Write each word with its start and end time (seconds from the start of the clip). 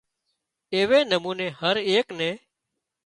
ايوي 0.77 0.99
نموني 1.11 1.47
هري 1.59 1.83
ايڪ 1.91 2.07
نِي 2.19 2.31